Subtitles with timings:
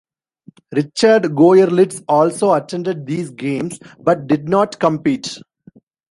[0.75, 5.37] Richard Goerlitz also attended these games, but did not compete.